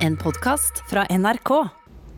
[0.00, 1.50] En podkast fra NRK.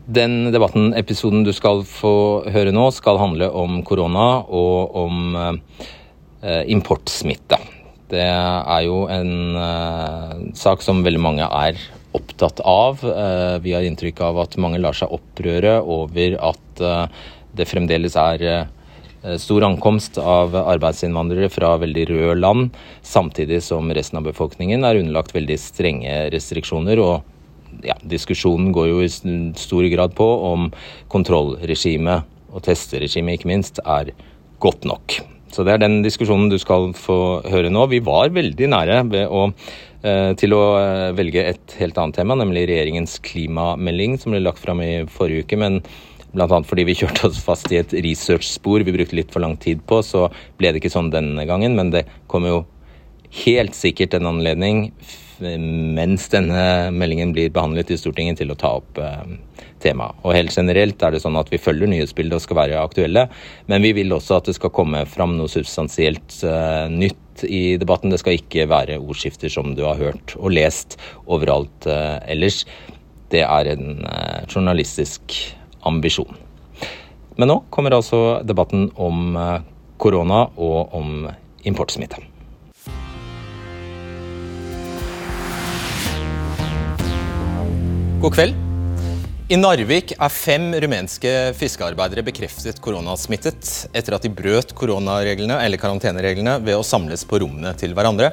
[0.07, 2.13] Den debatten, episoden du skal få
[2.47, 7.59] høre nå, skal handle om korona og om eh, importsmitte.
[8.13, 11.81] Det er jo en eh, sak som veldig mange er
[12.15, 13.03] opptatt av.
[13.03, 17.27] Eh, vi har inntrykk av at mange lar seg opprøre over at eh,
[17.59, 22.71] det fremdeles er eh, stor ankomst av arbeidsinnvandrere fra veldig røde land,
[23.03, 27.03] samtidig som resten av befolkningen er underlagt veldig strenge restriksjoner.
[27.03, 27.32] og
[27.87, 29.09] ja, Diskusjonen går jo i
[29.59, 30.69] stor grad på om
[31.13, 34.13] kontrollregimet og testeregimet ikke minst er
[34.63, 35.19] godt nok.
[35.53, 37.85] Så Det er den diskusjonen du skal få høre nå.
[37.91, 39.43] Vi var veldig nære å,
[40.01, 44.63] eh, til å eh, velge et helt annet tema, nemlig regjeringens klimamelding som ble lagt
[44.63, 45.57] fram i forrige uke.
[45.57, 45.83] men
[46.33, 46.47] Bl.a.
[46.65, 50.01] fordi vi kjørte oss fast i et researchspor vi brukte litt for lang tid på,
[50.01, 51.77] så ble det ikke sånn denne gangen.
[51.77, 52.65] Men det kommer jo
[53.45, 54.87] helt sikkert en anledning
[55.43, 59.35] mens denne meldingen blir behandlet i Stortinget til å ta opp eh,
[59.83, 60.17] temaet.
[60.23, 63.27] Og helt generelt er det sånn at vi følger nyhetsbildet og skal være aktuelle,
[63.71, 68.13] men vi vil også at det skal komme fram noe substansielt eh, nytt i debatten.
[68.13, 72.63] Det skal ikke være ordskifter som du har hørt og lest overalt eh, ellers.
[73.33, 74.03] Det er en
[74.45, 75.33] journalistisk
[75.89, 76.35] ambisjon.
[77.39, 79.33] Men nå kommer altså debatten om
[79.97, 81.25] korona og om
[81.65, 82.21] importsmitte.
[88.23, 88.53] God kveld.
[89.51, 96.53] I Narvik er fem rumenske fiskearbeidere bekreftet koronasmittet etter at de brøt koronareglene eller karantenereglene
[96.63, 98.29] ved å samles på rommene til hverandre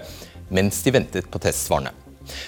[0.54, 1.90] mens de ventet på testsvarene.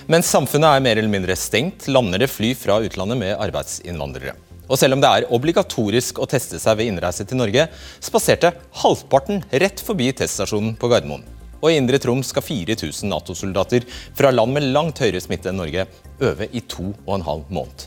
[0.07, 4.39] Mens samfunnet er mer eller mindre stengt, lander det fly fra utlandet med arbeidsinnvandrere.
[4.71, 7.67] Og selv om det er obligatorisk å teste seg ved innreise til Norge,
[7.99, 11.27] spaserte halvparten rett forbi teststasjonen på Gardermoen.
[11.63, 13.87] Og i Indre Troms skal 4000 Nato-soldater
[14.19, 15.87] fra land med langt høyere smitte enn Norge
[16.23, 17.87] øve i to og en halv måned.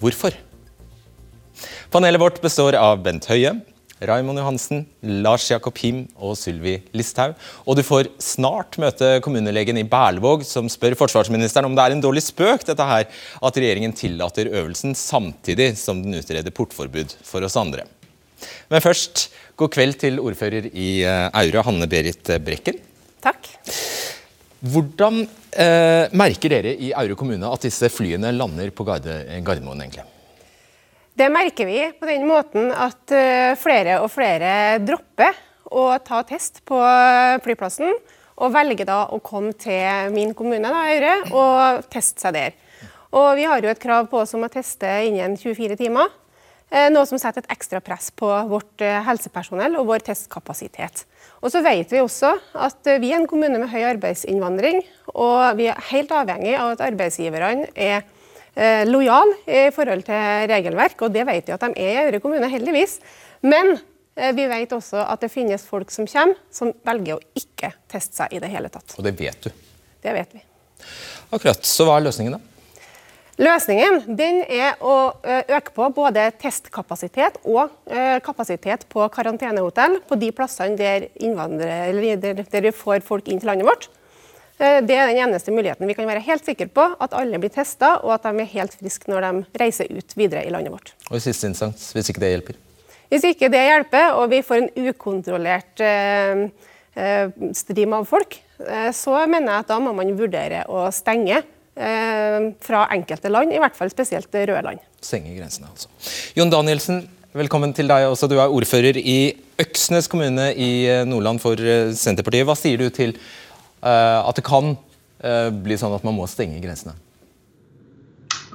[0.00, 0.32] Hvorfor?
[1.92, 3.52] Panelet vårt består av Bent Høie,
[4.04, 4.84] Raimond Johansen,
[5.24, 7.36] Lars Jakob Him og Sylvi Listhaug.
[7.64, 12.02] Og du får snart møte kommunelegen i Berlevåg, som spør forsvarsministeren om det er en
[12.04, 17.58] dårlig spøk dette her, at regjeringen tillater øvelsen samtidig som den utreder portforbud for oss
[17.60, 17.86] andre.
[18.72, 22.82] Men først, god kveld til ordfører i Aura, Aure, Hanne Berit Brekken.
[23.24, 23.48] Takk.
[24.64, 29.80] Hvordan eh, merker dere i Aure kommune at disse flyene lander på Garde, Gardermoen?
[29.84, 30.04] egentlig?
[31.14, 35.36] Det merker vi på den måten at uh, flere og flere dropper
[35.70, 36.80] å ta test på
[37.44, 37.92] flyplassen,
[38.34, 42.58] og velger da å komme til min kommune, da, Aure, og teste seg der.
[43.14, 46.10] Og vi har jo et krav på oss om å teste innen 24 timer.
[46.74, 51.04] Eh, noe som setter et ekstra press på vårt eh, helsepersonell og vår testkapasitet.
[51.44, 54.80] Og så vet vi også at eh, vi er en kommune med høy arbeidsinnvandring,
[55.12, 57.98] og vi er helt avhengig av at arbeidsgiverne er
[58.56, 62.22] eh, lojale i forhold til regelverk, og det vet vi at de er i Aure
[62.24, 62.96] kommune, heldigvis.
[63.44, 67.74] Men eh, vi vet også at det finnes folk som kommer, som velger å ikke
[67.92, 68.96] teste seg i det hele tatt.
[68.96, 69.52] Og det vet du?
[70.04, 70.42] Det vet vi.
[71.28, 71.60] Akkurat.
[71.64, 72.53] Så hva er løsningen, da?
[73.40, 77.72] Løsningen den er å øke på både testkapasitet og
[78.22, 83.88] kapasitet på karantenehotell på de plassene der, der, vi får folk inn til landet vårt.
[84.54, 85.88] Det er den eneste muligheten.
[85.90, 88.76] Vi kan være helt sikre på at alle blir testa, og at de er helt
[88.78, 90.92] friske når de reiser ut videre i landet vårt.
[91.10, 92.60] Og i siste instans, hvis ikke det hjelper?
[93.10, 96.46] Hvis ikke det hjelper, og vi får en ukontrollert eh,
[97.58, 101.63] stream av folk, eh, så mener jeg at da må man vurdere å stenge Eh,
[101.74, 104.82] fra enkelte land, i hvert fall spesielt røde land.
[105.02, 105.88] Stenge grensene, altså.
[106.38, 107.00] Jon Danielsen,
[107.34, 108.28] velkommen til deg også.
[108.30, 112.46] Du er ordfører i Øksnes kommune i eh, Nordland for eh, Senterpartiet.
[112.46, 113.16] Hva sier du til
[113.84, 114.70] at det kan
[115.60, 116.94] bli sånn at man må stenge grensene?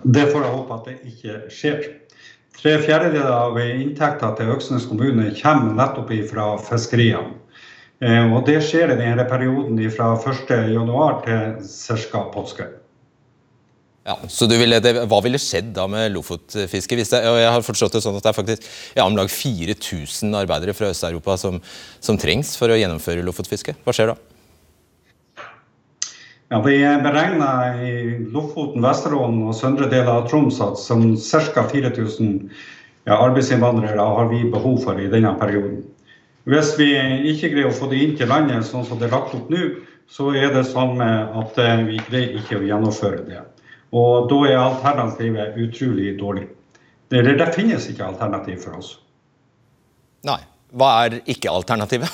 [0.01, 1.84] Det får jeg håpe at det ikke skjer.
[2.57, 7.38] Tre fjerdedeler av inntekta til Øksnes kommune kommer nettopp fra fiskeriene.
[8.34, 12.25] Og det skjer i denne perioden fra 1.1 til ca.
[12.34, 12.68] påske.
[14.09, 17.04] Ja, så ville, det, Hva ville skjedd da med lofotfisket?
[17.13, 18.66] Jeg har forstått det sånn at det er faktisk
[18.98, 21.60] ja, om lag 4000 arbeidere fra Øst-Europa som,
[22.01, 23.75] som, trengs for å gjennomføre lofotfiske.
[23.86, 24.18] Hva skjer da?
[26.50, 27.92] Ja, Vi beregner i
[28.34, 31.68] Lofoten, Vesterålen og søndre deler av Troms at som ca.
[31.69, 32.34] 4000
[33.06, 35.84] ja, arbeidsinnvandrere har vi behov for i denne perioden.
[36.50, 36.89] Hvis vi
[37.30, 39.69] ikke greier å få det inn til landet sånn som det er lagt opp nå,
[40.10, 43.45] så er det sånn at eh, vi greier ikke å gjennomføre det.
[43.95, 46.47] Og da er alternativet utrolig dårlig.
[47.09, 48.95] Det, det finnes ikke alternativ for oss.
[50.27, 50.41] Nei.
[50.69, 52.12] Hva er ikke alternativet?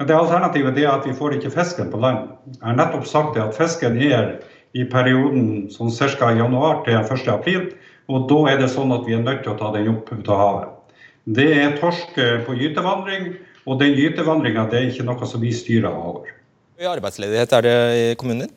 [0.00, 2.30] Det Alternativet er at vi får ikke fisken på land.
[2.54, 4.38] Jeg har nettopp sagt at fisken er
[4.72, 6.30] i perioden sånn ca.
[6.32, 7.28] januar til 1.
[7.28, 7.66] april.
[8.08, 10.30] Og da er det sånn at vi er nødt til å ta den opp ut
[10.32, 10.96] av havet.
[11.28, 13.34] Det er torsk på gytevandring,
[13.68, 16.32] og den gytevandringa er ikke noe som vi styrer over.
[16.72, 18.56] Hvor mye arbeidsledighet er det i kommunen din?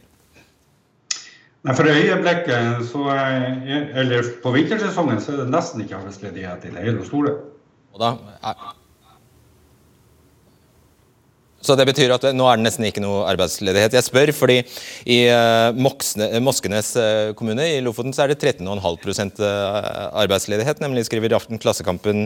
[1.63, 3.43] Nei, For øyeblikket, så er,
[4.01, 7.37] eller på vintersesongen, så er det nesten ikke arbeidsledighet i det hele store.
[7.95, 8.15] Og da
[11.63, 13.93] så det betyr at nå er det nesten ikke noe arbeidsledighet.
[13.95, 14.57] Jeg spør fordi
[15.07, 15.71] i uh,
[16.43, 19.39] Moskenes uh, kommune i Lofoten så er det 13,5
[20.11, 22.25] arbeidsledighet, nemlig skriver Aften Klassekampen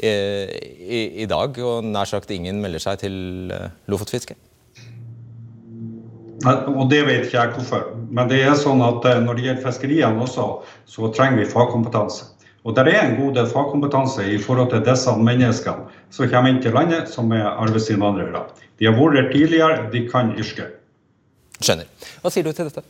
[0.00, 1.60] i, i, i, dag.
[1.60, 3.52] Og nær sagt ingen melder seg til
[3.92, 4.38] lofotfiske.
[6.46, 7.86] Og det vet ikke jeg hvorfor.
[8.14, 10.48] Men det er sånn at når det gjelder fiskeriene også,
[10.86, 12.28] så trenger vi fagkompetanse.
[12.66, 16.60] Og det er en god del fagkompetanse i forhold til disse menneskene som kommer inn
[16.62, 18.44] til landet som er arbeidsinnvandrere.
[18.78, 20.76] De har vært her tidligere, de kan yrket.
[21.58, 21.88] Skjønner.
[22.22, 22.84] Hva sier du til dette?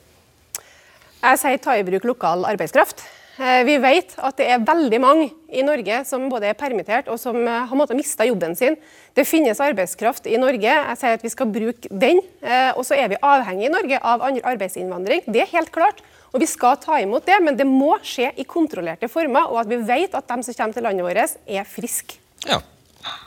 [1.23, 3.05] Jeg sier ta i bruk lokal arbeidskraft.
[3.39, 7.21] Eh, vi vet at det er veldig mange i Norge som både er permittert og
[7.23, 8.75] som eh, har mista jobben sin.
[9.15, 10.67] Det finnes arbeidskraft i Norge.
[10.67, 12.19] Jeg sier at vi skal bruke den.
[12.43, 15.23] Eh, og så er vi avhengig i Norge av andre arbeidsinnvandring.
[15.31, 16.03] Det er helt klart.
[16.35, 19.71] Og vi skal ta imot det, men det må skje i kontrollerte former, og at
[19.71, 22.19] vi vet at de som kommer til landet vårt, er friske.
[22.45, 22.59] Ja.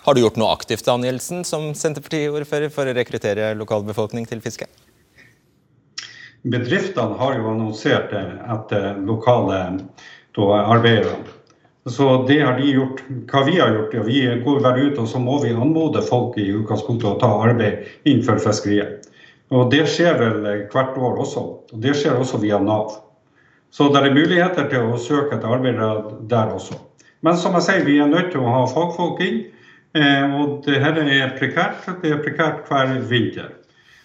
[0.04, 4.68] Har du gjort noe aktivt Danielsen, som Senterpartiordfører for å rekruttere lokalbefolkning til fiske?
[6.42, 9.60] Bedriftene har jo annonsert etter lokale
[10.40, 11.20] arbeidere.
[11.86, 13.04] Så det har de gjort.
[13.30, 16.38] Hva vi har gjort, ja, vi går hver ut og så må vi anmode folk
[16.38, 19.08] i utgangspunktet å ta arbeid innenfor fiskeriet.
[19.52, 21.46] Og Det skjer vel hvert år også.
[21.74, 22.94] og Det skjer også via Nav.
[23.72, 26.78] Så det er muligheter til å søke etter arbeidere der også.
[27.22, 29.44] Men som jeg sier, vi er nødt til å ha fagfolk inn.
[29.94, 31.86] Eh, og det her er prekært.
[32.02, 33.52] Det er prekært hver vinter.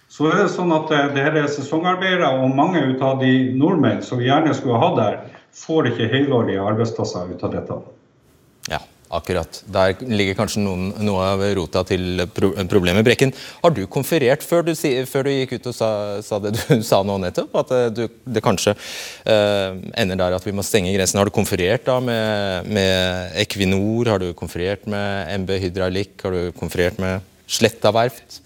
[0.09, 3.33] Så er det sånn at eh, det her er sesongarbeidere, og mange ut av de
[3.59, 5.23] nordmenn som vi gjerne skulle ha der,
[5.57, 7.81] får ikke helårige arbeidsplasser ut av dette.
[8.73, 8.83] Ja.
[9.07, 9.61] Akkurat.
[9.71, 13.05] Der ligger kanskje noen, noe av rota til problemet.
[13.07, 13.31] Brekken,
[13.63, 14.73] har du konferert før du,
[15.07, 15.91] før du gikk ut og sa,
[16.27, 17.55] sa, det du sa nå nettopp?
[17.63, 21.21] At eh, du, det kanskje eh, ender der at vi må stenge grensen.
[21.23, 24.11] Har du konferert da med, med Equinor?
[24.11, 26.19] Har du konferert med MB Hydraulikk?
[26.27, 28.41] Har du konferert med Sletta verft?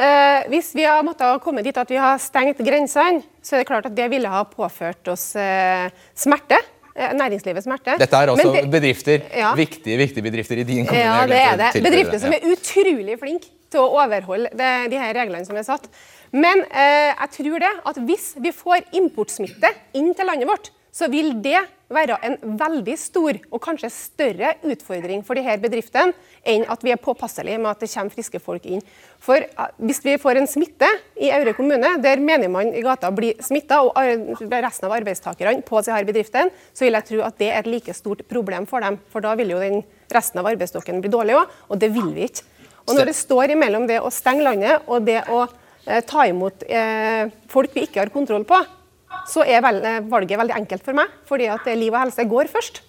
[0.00, 3.68] Eh, hvis vi har måttet komme dit at vi har stengt grensene, så er det
[3.68, 6.56] klart at det ville ha påført oss eh, smerte.
[6.94, 7.98] Eh, næringslivets smerte.
[8.00, 9.52] Dette er også det, bedrifter, ja.
[9.58, 11.04] viktige, viktige bedrifter i din kommune.
[11.04, 11.82] Ja, det er det.
[11.84, 15.86] Bedrifter som er utrolig flinke til å overholde det, de her reglene som er satt.
[16.32, 21.10] Men eh, jeg tror det at hvis vi får importsmitte inn til landet vårt, så
[21.12, 26.14] vil det være en veldig stor og kanskje større utfordring for disse bedriftene
[26.46, 28.82] enn at vi er påpasselige med at det kommer friske folk inn.
[29.20, 30.88] For eh, Hvis vi får en smitte
[31.20, 36.04] i Aure kommune, der menigmann i gata blir smitta, og resten av arbeidstakerne på disse
[36.06, 39.00] bedriftene, så vil jeg tro at det er et like stort problem for dem.
[39.10, 39.82] For da vil jo den
[40.14, 42.46] resten av arbeidsstokken bli dårlig òg, og det vil vi ikke.
[42.88, 46.64] Og Når det står imellom det å stenge landet og det å eh, ta imot
[46.66, 48.58] eh, folk vi ikke har kontroll på,
[49.30, 51.12] så er eh, valget veldig enkelt for meg.
[51.28, 52.82] Fordi at liv og helse går først.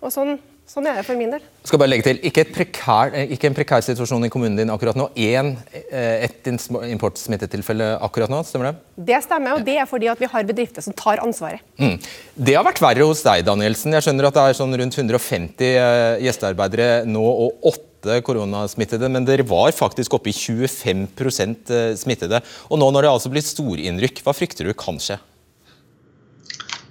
[0.00, 0.38] Og sånn,
[0.68, 1.42] sånn er det for min del.
[1.66, 4.98] Skal bare legge til, ikke, prekær, eh, ikke, en prekær situasjon i kommunen din akkurat
[4.98, 5.10] nå.
[5.20, 9.04] Én, eh, ett importsmittetilfelle akkurat nå, stemmer det?
[9.10, 11.62] Det stemmer, og det er fordi at vi har bedrifter som tar ansvaret.
[11.80, 11.98] Mm.
[12.36, 13.92] Det har vært verre hos deg, Danielsen.
[13.98, 19.44] Jeg skjønner at det er sånn rundt 150 gjestearbeidere nå og 8 koronasmittede, men dere
[19.44, 22.40] var faktisk oppe i 25% smittede.
[22.72, 25.18] Og nå når det altså blir storinnrykk, hva frykter du kan skje?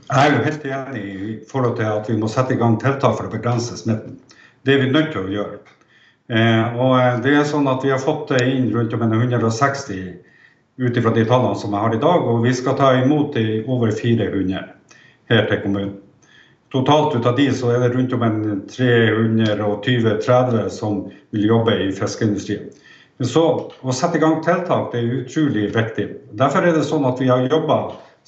[0.10, 3.14] Jeg er jo helt enig i forhold til at vi må sette i gang tiltak
[3.14, 4.16] for å begrense smitten.
[4.66, 5.60] Det er vi nødt til å gjøre.
[6.34, 10.02] Eh, og eh, det er sånn at Vi har fått inn rundt om 160
[10.80, 13.38] ut ifra de tallene som jeg har i dag, og vi skal ta imot
[13.68, 14.64] over 400
[15.30, 15.98] her til kommunen.
[16.74, 18.24] Totalt ut av de så er det rundt om
[18.70, 22.70] 320-30 som vil jobbe i fiskeindustrien.
[23.26, 26.08] Så å sette i gang tiltak det er utrolig viktig.
[26.40, 27.78] Derfor er det sånn at vi har jobba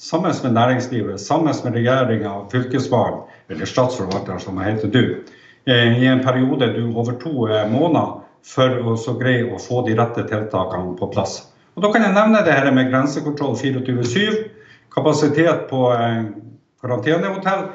[0.02, 5.22] sammen med næringslivet, sammen med regjeringa fylkesmannen, eller statsforvalter som heter du,
[5.66, 9.94] eh, i en periode du over to eh, måneder for å greie å få de
[9.94, 11.52] rette tiltakene på plass.
[11.76, 14.48] Og Da kan jeg nevne det her med grensekontroll 24-7,
[14.94, 16.24] kapasitet på eh,
[16.82, 17.68] karantenehotell.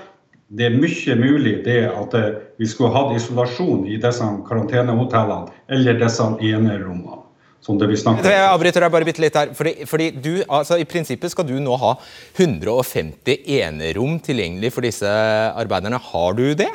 [0.48, 2.14] Det er mye mulig det at
[2.60, 7.27] vi skulle hatt isolasjon i disse karantenehotellene eller disse enerommene
[7.62, 8.32] som det vi snakker om.
[8.32, 9.54] Jeg avbryter deg bare bitte litt her.
[9.58, 11.94] Fordi, fordi du, altså, I prinsippet skal du nå ha
[12.38, 15.12] 150 enerom tilgjengelig for disse
[15.52, 16.00] arbeiderne.
[16.12, 16.72] Har du det?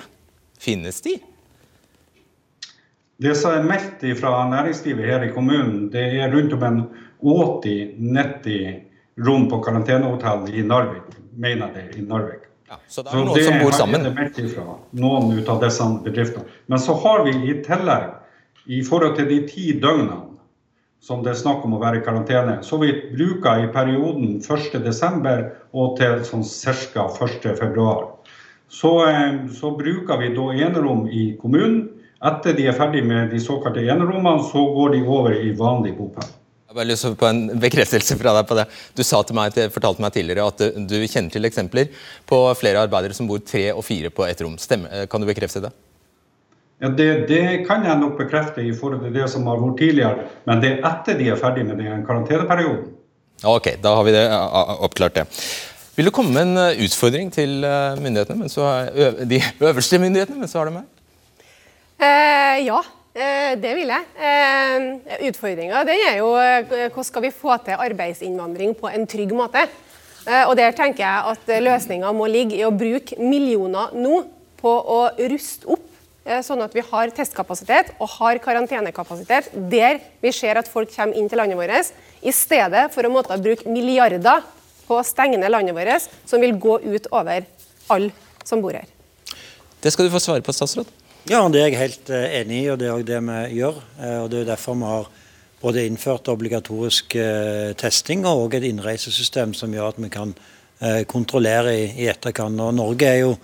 [0.62, 1.17] Finnes de?
[3.23, 6.81] Det som er meldt fra næringslivet her i kommunen, det er rundt om en
[7.23, 8.81] 80-90
[9.27, 12.49] rom på karantenehotell i Narvik, mener det, i Narvik.
[12.73, 14.07] Ja, så det er noen som bor sammen?
[14.09, 16.49] Det er ifra, noen ut av disse bedriftene.
[16.67, 18.11] Men så har vi i tillegg,
[18.67, 20.32] i forhold til de ti døgnene
[21.02, 25.49] som det er snakk om å være i karantene, så vi bruker i perioden 1.12.
[25.75, 26.44] og til sånn
[26.94, 27.09] ca.
[27.11, 27.88] 1.2.
[28.73, 31.88] Så, eh, så bruker vi da enerom i kommunen.
[32.23, 36.30] Etter de er ferdig med de såkalte enerommene, så går de over i vanlig bopel.
[36.73, 38.64] Jeg har lyst på en bekreftelse fra deg på det.
[38.97, 41.90] Du sa til meg, fortalte meg tidligere at du kjenner til eksempler
[42.25, 44.54] på flere arbeidere som bor tre og fire på ett rom.
[44.56, 45.04] Stemmer.
[45.11, 45.75] Kan du bekrefte det?
[46.83, 50.25] Ja, det, det, kan jeg nok bekrefte i forhold til det som har vært tidligere,
[50.49, 52.89] men det er etter de er ferdig med den karanteneperioden.
[53.47, 54.25] Ok, da har vi det,
[54.83, 55.29] oppklart det.
[55.95, 58.49] Vil du komme med en eh, utfordring til eh, myndighetene,
[59.31, 60.89] de øverste myndighetene men så har du meg?
[62.03, 62.81] Eh, ja.
[63.12, 64.05] Eh, det vil jeg.
[64.17, 69.67] Eh, Utfordringa er jo hvordan skal vi få til arbeidsinnvandring på en trygg måte.
[70.47, 74.23] Og Der tenker jeg at løsninga må ligge i å bruke millioner nå
[74.62, 75.91] på å ruste opp,
[76.47, 81.26] sånn at vi har testkapasitet og har karantenekapasitet der vi ser at folk kommer inn
[81.31, 81.91] til landet vårt,
[82.23, 84.45] i stedet for å måtte bruke milliarder
[84.87, 87.47] på å stenge ned landet vårt, som vil gå ut over
[87.91, 88.12] alle
[88.47, 88.87] som bor her.
[89.83, 90.91] Det skal du få svare på, statsråd.
[91.31, 93.76] Ja, det er jeg helt eh, enig i, og det er òg det vi gjør.
[93.99, 95.11] Eh, og Det er derfor vi har
[95.62, 100.35] både innført obligatorisk eh, testing og også et innreisesystem som gjør at vi kan
[101.07, 102.59] kontrollere i, i etterkant.
[102.59, 103.37] Og Norge er jo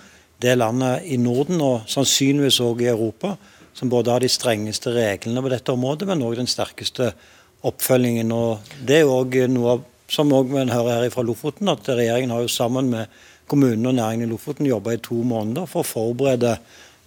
[0.43, 3.37] det landet i Norden, og sannsynligvis òg i Europa,
[3.75, 7.13] som både har de strengeste reglene på dette området, men òg den sterkeste
[7.67, 8.33] oppfølgingen.
[8.33, 12.31] Og Det er jo òg noe som òg vi hører her fra Lofoten, at regjeringen
[12.31, 13.07] har jo sammen med
[13.49, 16.59] kommunene og næringen i Lofoten jobba i to måneder for å forberede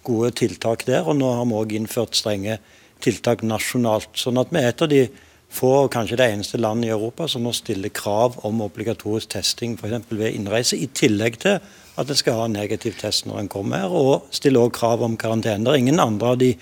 [0.04, 1.06] gode tiltak der.
[1.06, 2.58] Og nå har vi òg innført strenge
[3.02, 4.12] tiltak nasjonalt.
[4.18, 5.06] Sånn at vi er et av de
[5.52, 10.08] få, kanskje det eneste landet i Europa som nå stiller krav om obligatorisk testing f.eks.
[10.10, 11.58] ved innreise, i tillegg til
[11.98, 15.02] at en skal ha en negativ test når en kommer her, og stiller også krav
[15.04, 15.64] om karantene.
[15.64, 16.54] Det er ingen andre av de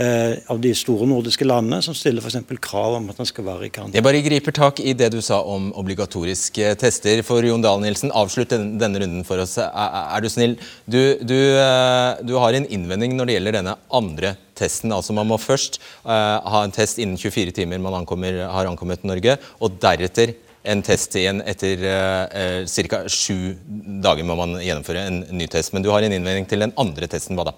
[0.00, 2.38] Eh, av de store nordiske landene som stiller f.eks.
[2.62, 3.98] krav om at man skal være i karantene.
[3.98, 7.20] Jeg bare griper tak i det du sa om obligatoriske tester.
[7.26, 9.56] For Jon Dahl Nilsen, avslutt denne runden for oss.
[9.58, 10.54] Er, du snill?
[10.86, 14.94] Du, du, eh, du, har en innvending når det gjelder denne andre testen.
[14.94, 19.04] Altså Man må først uh, ha en test innen 24 timer man ankommer, har ankommet
[19.08, 23.02] Norge, og deretter en test igjen etter eh, ca.
[23.08, 23.56] sju
[24.04, 25.72] dager må man gjennomføre en ny test.
[25.72, 27.38] Men du har en innvending til den andre testen.
[27.38, 27.56] Hva da?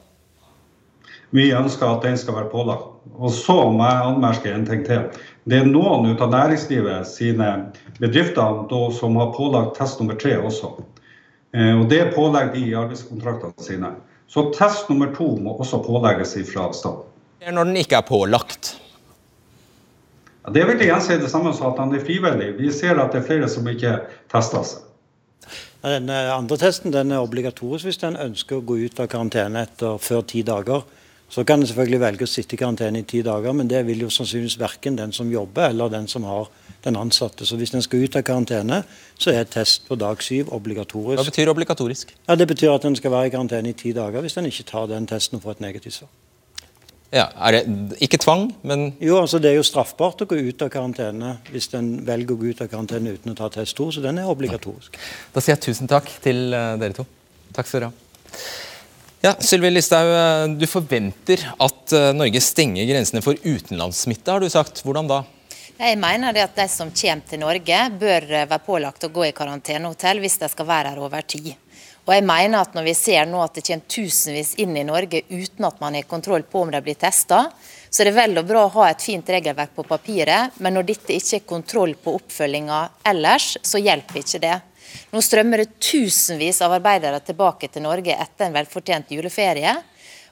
[1.33, 2.91] Vi ønsker at den skal være pålagt.
[3.17, 5.07] Og så må jeg anmerke en ting til.
[5.49, 7.49] Det er noen ut av næringslivet sine
[7.99, 8.69] bedrifter
[8.99, 10.75] som har pålagt test nummer tre også.
[11.57, 13.95] Eh, og det pålegger de i arbeidskontraktene sine.
[14.31, 17.09] Så test nummer to må også pålegges fra staten.
[17.43, 18.77] Når den ikke er pålagt?
[20.43, 22.55] Ja, det vil igjen si det samme som at han er frivillig.
[22.59, 23.99] Vi ser at det er flere som ikke
[24.33, 24.89] tester seg.
[25.83, 29.99] Den andre testen den er obligatorisk hvis den ønsker å gå ut av karantene etter
[30.03, 30.85] før ti dager.
[31.33, 34.03] Så kan en selvfølgelig velge å sitte i karantene i ti dager, men det vil
[34.05, 36.51] jo sannsynligvis verken den som jobber eller den som har
[36.85, 37.47] den ansatte.
[37.49, 38.83] Så hvis en skal ut av karantene,
[39.17, 41.23] så er test på dag syv obligatorisk.
[41.23, 42.13] Hva betyr obligatorisk?
[42.29, 44.69] Ja, Det betyr at en skal være i karantene i ti dager hvis en ikke
[44.69, 46.13] tar den testen og får et negativt svar.
[47.13, 50.65] Ja, er det Ikke tvang, men Jo, altså det er jo straffbart å gå ut
[50.65, 53.91] av karantene hvis en velger å gå ut av karantene uten å ta test 2,
[53.97, 54.97] så den er obligatorisk.
[55.35, 57.05] Da sier jeg tusen takk til eh, dere to.
[57.53, 58.41] Takk skal dere ha.
[59.23, 64.49] Ja, Sylvi Listhaug, eh, du forventer at eh, Norge stenger grensene for utenlandssmitte, har du
[64.51, 64.81] sagt.
[64.87, 65.21] Hvordan da?
[65.77, 69.37] Jeg mener det at de som kommer til Norge, bør være pålagt å gå i
[69.37, 71.53] karantenehotell hvis de skal være her over tid.
[72.03, 75.23] Og jeg mener at Når vi ser nå at det kommer tusenvis inn i Norge
[75.31, 77.45] uten at man har kontroll på om de blir testa,
[77.93, 80.87] så er det vel og bra å ha et fint regelverk på papiret, men når
[80.89, 82.79] dette ikke er kontroll på oppfølginga
[83.13, 84.59] ellers, så hjelper ikke det.
[85.13, 89.77] Nå strømmer det tusenvis av arbeidere tilbake til Norge etter en velfortjent juleferie.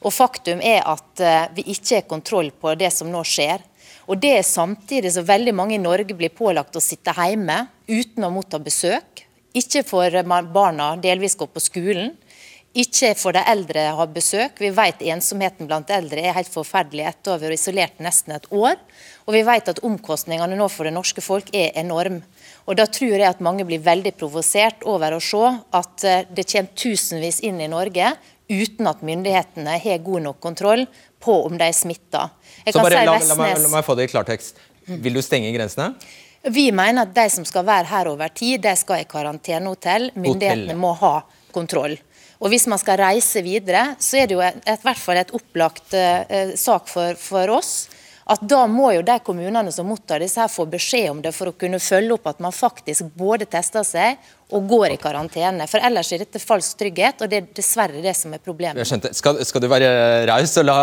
[0.00, 3.60] Og faktum er at eh, vi ikke har kontroll på det som nå skjer.
[4.08, 8.24] Og det er samtidig så veldig mange i Norge blir pålagt å sitte hjemme uten
[8.24, 9.26] å motta besøk.
[9.56, 10.20] Ikke får
[10.52, 12.12] barna delvis gå på skolen.
[12.70, 14.60] Ikke får de eldre ha besøk.
[14.62, 18.46] Vi vet ensomheten blant eldre er helt forferdelig etter å ha vært isolert nesten et
[18.54, 18.76] år.
[19.26, 22.20] Og vi vet at omkostningene nå for det norske folk er enorm.
[22.70, 25.42] Og Da tror jeg at mange blir veldig provosert over å se
[25.74, 28.14] at eh, det kommer tusenvis inn i Norge
[28.50, 30.86] uten at myndighetene har god nok kontroll
[31.22, 32.28] på om de er smitta.
[32.62, 34.62] Si la, la, la meg få det i klartekst.
[34.86, 35.92] Vil du stenge grensene?
[36.42, 40.10] Vi mener at de som skal være her over tid, de skal i karantenehotell.
[40.16, 41.18] Myndighetene må ha
[41.52, 41.98] kontroll.
[42.40, 45.92] Og Hvis man skal reise videre, så er det jo i hvert fall et opplagt
[45.92, 47.74] uh, sak for, for oss
[48.30, 51.50] at da må jo de kommunene som mottar disse her få beskjed om det for
[51.50, 54.20] å kunne følge opp at man faktisk både tester seg
[54.56, 55.66] og går i karantene.
[55.70, 58.80] For ellers er dette falsk trygghet, og det er dessverre det som er problemet.
[58.82, 59.12] Jeg skjønte.
[59.16, 59.90] Skal, skal du være
[60.30, 60.78] raus og la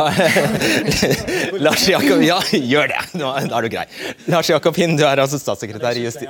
[1.65, 3.01] Lars Jakob Ja, gjør det!
[3.19, 3.85] Nå er du grei.
[4.31, 6.27] Lars Jakob Hind, du er altså statssekretær i Justi...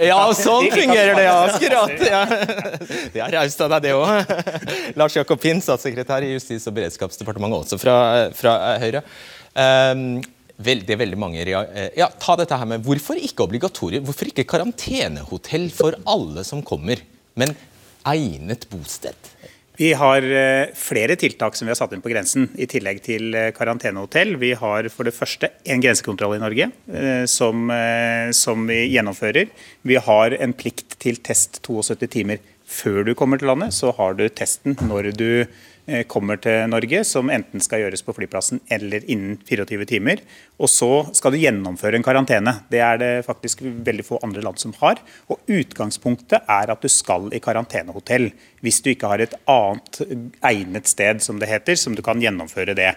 [0.00, 2.02] Ja, sånn fungerer det, akkurat!
[2.10, 2.24] Ja.
[3.14, 4.34] Det er raust av deg, det òg.
[5.00, 7.96] Lars Jakob Hind, statssekretær i Justis- og beredskapsdepartementet, også fra,
[8.36, 9.02] fra Høyre.
[9.54, 10.20] Um,
[10.64, 14.04] veldig, veldig mange eh, ja, ta dette her med Hvorfor ikke obligatorium?
[14.06, 17.02] Hvorfor ikke karantenehotell for alle som kommer,
[17.38, 17.54] men
[18.08, 19.16] egnet bosted?
[19.80, 23.32] Vi har eh, flere tiltak som vi har satt inn på grensen, i tillegg til
[23.36, 24.34] eh, karantenehotell.
[24.42, 26.70] Vi har for det første en grensekontroll i Norge
[27.30, 27.72] som,
[28.36, 29.48] som vi gjennomfører.
[29.88, 33.74] Vi har en plikt til test 72 timer før du kommer til landet.
[33.74, 35.30] Så har du testen når du
[36.10, 40.22] kommer til Norge, som enten skal gjøres på flyplassen eller innen 24 timer.
[40.60, 42.54] Og så skal du gjennomføre en karantene.
[42.70, 45.00] Det er det faktisk veldig få andre land som har.
[45.32, 48.30] Og Utgangspunktet er at du skal i karantenehotell,
[48.62, 50.02] hvis du ikke har et annet
[50.46, 52.92] egnet sted, som det heter, som du kan gjennomføre det.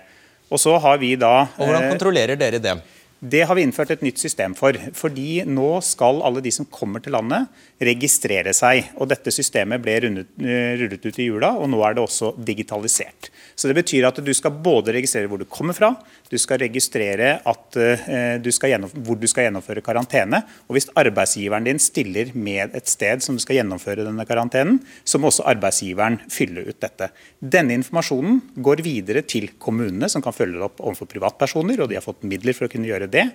[0.53, 1.47] Og så har vi da...
[1.57, 2.75] Og Hvordan eh, kontrollerer dere det?
[3.23, 4.75] Det har vi innført et nytt system for.
[4.97, 7.47] Fordi nå skal alle de som kommer til landet,
[7.79, 8.91] registrere seg.
[8.99, 13.31] Og Dette systemet ble eh, rullet ut i jula, og nå er det også digitalisert.
[13.55, 15.93] Så Det betyr at du skal både registrere hvor du kommer fra,
[16.29, 20.41] du skal registrere uh, du skal hvor du skal gjennomføre karantene.
[20.67, 25.19] Og hvis arbeidsgiveren din stiller med et sted som du skal gjennomføre denne karantenen, så
[25.19, 27.11] må også arbeidsgiveren fylle ut dette.
[27.39, 31.99] Denne informasjonen går videre til kommunene, som kan følge det opp overfor privatpersoner, og de
[31.99, 33.29] har fått midler for å kunne gjøre det.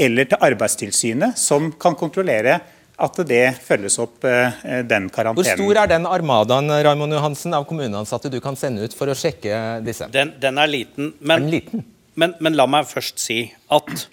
[0.00, 2.60] Eller til Arbeidstilsynet, som kan kontrollere
[3.02, 5.42] at det følges opp eh, den karantenen.
[5.42, 9.16] Hvor stor er den armadaen Raimond Johansen, av kommuneansatte du kan sende ut for å
[9.18, 10.08] sjekke disse?
[10.14, 11.12] Den, den er liten.
[11.20, 11.84] Men, er den liten?
[12.14, 13.40] Men, men, la meg først si
[13.72, 14.06] at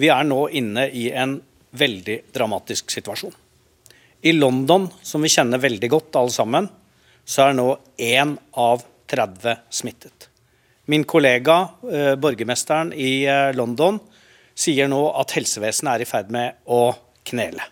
[0.00, 1.36] vi er nå inne i en
[1.76, 3.34] veldig dramatisk situasjon.
[4.26, 6.68] I London, som vi kjenner veldig godt alle sammen,
[7.24, 7.68] så er nå
[8.00, 10.28] én av 30 smittet.
[10.90, 11.60] Min kollega,
[11.92, 14.00] eh, borgermesteren i eh, London,
[14.56, 16.88] sier nå at helsevesenet er i ferd med å
[17.30, 17.62] knele.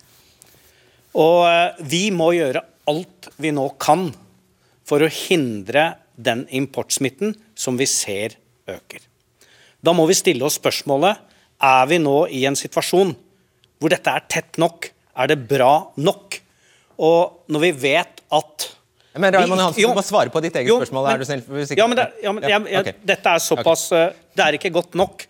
[1.17, 4.09] Og eh, vi må gjøre alt vi nå kan
[4.89, 8.37] for å hindre den importsmitten som vi ser
[8.69, 9.05] øker.
[9.85, 11.21] Da må vi stille oss spørsmålet
[11.65, 13.15] er vi nå i en situasjon
[13.79, 14.89] hvor dette er tett nok.
[15.19, 16.39] Er det bra nok?
[16.99, 18.67] Og når vi vet at
[19.19, 21.07] men Raymond Hansen, du må svare på ditt eget jo, spørsmål.
[21.09, 21.79] Men, er du snill?
[21.79, 22.99] Ja, men, det, ja, men jeg, okay.
[23.09, 24.13] Dette er såpass okay.
[24.13, 25.25] Eh, det er ikke godt nok.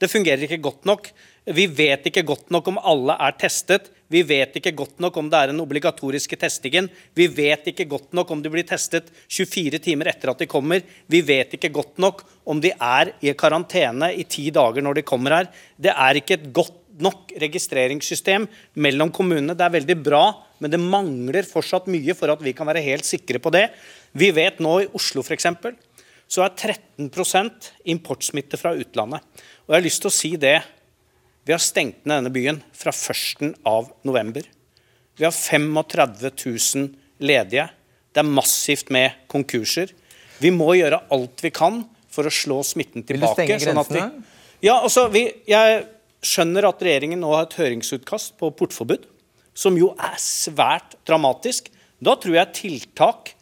[0.00, 1.10] Det fungerer ikke godt nok.
[1.58, 3.90] Vi vet ikke godt nok om alle er testet.
[4.12, 6.90] Vi vet ikke godt nok om det er den obligatoriske testingen.
[7.16, 10.84] Vi vet ikke godt nok om de blir testet 24 timer etter at de kommer.
[11.10, 15.06] Vi vet ikke godt nok om de er i karantene i ti dager når de
[15.08, 15.50] kommer her.
[15.80, 18.46] Det er ikke et godt nok registreringssystem
[18.84, 19.56] mellom kommunene.
[19.56, 20.24] Det er veldig bra,
[20.62, 23.66] men det mangler fortsatt mye for at vi kan være helt sikre på det.
[24.14, 25.48] Vi vet nå i Oslo f.eks.
[26.28, 29.24] så er 13% importsmitte fra utlandet.
[29.64, 30.58] Og jeg har lyst til å si det
[31.44, 34.46] vi har stengt ned denne byen fra 1.11.
[35.16, 36.88] Vi har 35 000
[37.24, 37.66] ledige.
[38.14, 39.92] Det er massivt med konkurser.
[40.40, 41.82] Vi må gjøre alt vi kan
[42.14, 43.44] for å slå smitten tilbake.
[43.44, 44.24] Vil du stenge sånn grensene?
[44.24, 45.84] Vi, ja, altså, vi, jeg
[46.24, 49.04] skjønner at regjeringen nå har et høringsutkast på portforbud,
[49.54, 51.68] som jo er svært dramatisk.
[52.02, 53.34] Da tror jeg tiltak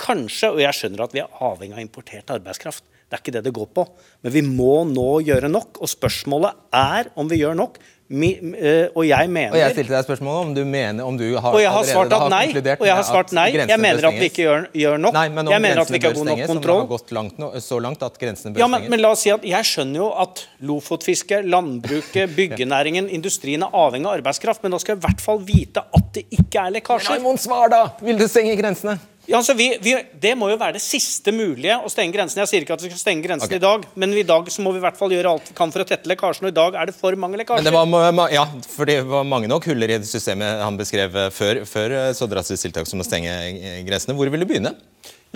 [0.00, 3.44] kanskje, og jeg skjønner at vi er avhengig av importert arbeidskraft, det er ikke det
[3.46, 3.86] det går på.
[4.24, 5.80] Men vi må nå gjøre nok.
[5.80, 7.78] Og spørsmålet er om vi gjør nok.
[8.08, 11.26] Mi, øh, og jeg mener Og jeg stilte deg spørsmålet om du mener om du
[11.36, 12.46] har Og jeg har svart at nei.
[12.56, 13.50] Og jeg har svart nei.
[13.52, 15.16] Jeg mener at vi ikke gjør, gjør nok.
[15.16, 16.80] Nei, men om jeg mener at vi ikke har god nok kontroll.
[16.80, 19.44] Har gått langt, så langt at grensene bør ja, men, men, la oss si at
[19.44, 20.40] Jeg skjønner jo at
[20.70, 25.44] lofotfisket, landbruket, byggenæringen, industrien er avhengig av arbeidskraft, men da skal jeg i hvert fall
[25.44, 27.18] vite at det ikke er lekkasjer.
[27.18, 27.84] Raymond, svar da!
[28.00, 28.96] Vil du stenge grensene?
[29.28, 32.40] Ja, altså vi, vi, det må jo være det siste mulige å stenge grensen.
[32.40, 33.60] Jeg sier ikke at vi skal stenge grensen okay.
[33.60, 35.74] i dag, men i dag så må vi i hvert fall gjøre alt vi kan
[35.74, 36.46] for å tette lekkasjen.
[36.48, 37.60] Og i dag er det for mange lekkasjer.
[37.60, 41.18] Men det var, ja, for det var mange nok huller i det systemet han beskrev
[41.26, 44.16] eh, før, før eh, så drastiske tiltak som å stenge eh, grensene.
[44.16, 44.72] Hvor vil du begynne?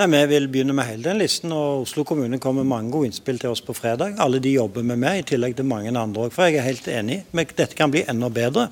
[0.00, 1.52] Nei, Vi vil begynne med hele den listen.
[1.52, 4.16] og Oslo kommune kommer med mange gode innspill til oss på fredag.
[4.24, 6.32] Alle de jobber med meg, i tillegg til mange andre òg.
[6.32, 7.20] For jeg er helt enig.
[7.36, 8.70] Men dette kan bli enda bedre.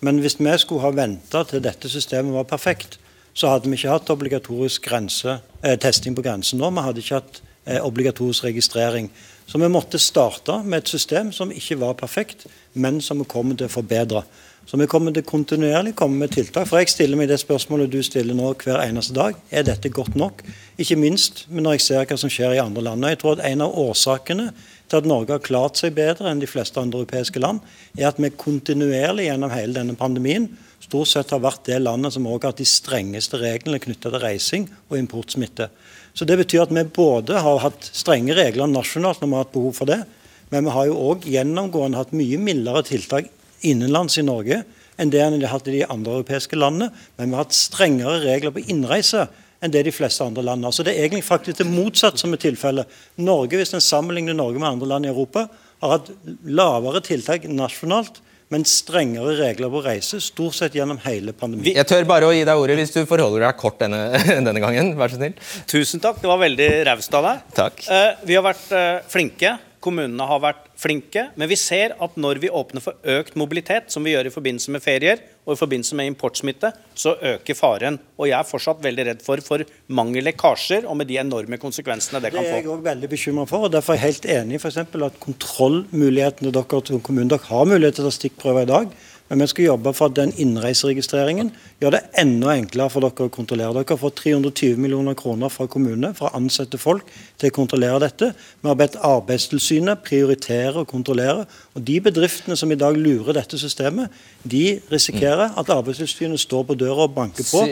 [0.00, 3.01] Men hvis vi skulle ha venta til dette systemet var perfekt,
[3.34, 6.70] så hadde vi ikke hatt obligatorisk grense, eh, testing på grensen nå.
[6.70, 9.10] Vi hadde ikke hatt eh, obligatorisk registrering.
[9.46, 13.56] Så vi måtte starte med et system som ikke var perfekt, men som vi kommer
[13.56, 14.22] til å forbedre.
[14.66, 16.68] Så vi kommer til kontinuerlig komme med tiltak.
[16.70, 19.34] For jeg stiller meg det spørsmålet du stiller nå hver eneste dag.
[19.50, 20.44] Er dette godt nok?
[20.78, 23.02] Ikke minst når jeg ser hva som skjer i andre land.
[23.04, 24.52] Og jeg tror at En av årsakene
[24.88, 27.60] til at Norge har klart seg bedre enn de fleste andre europeiske land,
[27.98, 30.50] er at vi kontinuerlig gjennom hele denne pandemien
[30.82, 34.22] stort sett har vært det landet som også har hatt de strengeste reglene knyttet til
[34.22, 35.68] reising og importsmitte.
[36.14, 39.54] Så Det betyr at vi både har hatt strenge regler nasjonalt når vi har hatt
[39.54, 40.02] behov for det,
[40.50, 43.30] men vi har jo òg gjennomgående hatt mye mildere tiltak
[43.64, 44.64] innenlands i Norge
[45.00, 46.90] enn det en har hatt i de andre europeiske landene.
[47.16, 49.26] Men vi har hatt strengere regler på innreise
[49.62, 50.74] enn det de fleste andre land har.
[50.74, 52.90] Så det er egentlig faktisk det motsatte som er tilfellet.
[53.22, 55.46] Norge, hvis en sammenligner Norge med andre land i Europa,
[55.82, 56.12] har hatt
[56.44, 58.20] lavere tiltak nasjonalt
[58.52, 61.72] men strengere regler på reise stort sett gjennom hele pandemien.
[61.78, 64.02] Jeg tør bare å gi deg ordet hvis du forholder deg kort denne,
[64.46, 64.92] denne gangen.
[64.98, 65.36] Vær så snill.
[65.70, 67.44] Tusen takk, det var veldig raust av deg.
[67.56, 67.84] Takk.
[67.88, 69.56] Eh, vi har vært eh, flinke.
[69.82, 71.28] Kommunene har vært flinke.
[71.38, 74.74] Men vi ser at når vi åpner for økt mobilitet, som vi gjør i forbindelse
[74.74, 77.98] med ferier og i forbindelse med importsmitte, så øker faren.
[78.18, 82.22] Og jeg er fortsatt veldig redd for for mange lekkasjer og med de enorme konsekvensene
[82.22, 82.48] det kan få.
[82.48, 83.66] Det er jeg òg veldig bekymra for.
[83.66, 87.98] og Derfor er jeg helt enig i at kontrollmulighetene dere som kommune, dere har mulighet
[87.98, 88.94] til å ta stikkprøver i dag.
[89.32, 91.48] Men vi skal jobbe for at den innreiseregistreringen
[91.80, 93.72] gjør det enda enklere for dere å kontrollere.
[93.78, 97.08] Dere har fått 320 millioner kroner fra kommunene for å ansette folk
[97.40, 98.28] til å kontrollere dette.
[98.60, 101.46] Vi har bedt Arbeidstilsynet prioritere og kontrollere.
[101.72, 104.12] Og De bedriftene som i dag lurer dette systemet,
[104.44, 107.64] de risikerer at Arbeidstilsynet står på døra og banker på